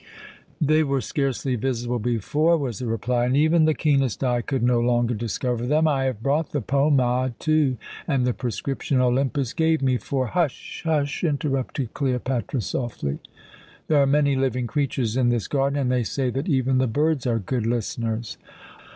[0.59, 4.79] "They were scarcely visible before," was the reply, "and even the keenest eye could no
[4.79, 5.87] longer discover them.
[5.87, 7.77] I have brought the pomade, too,
[8.07, 13.19] and the prescription Olympus gave me for" "Hush, hush!" interrupted Cleopatra softly.
[13.89, 17.27] "There are many living creatures in this garden, and they say that even the birds
[17.27, 18.37] are good listeners."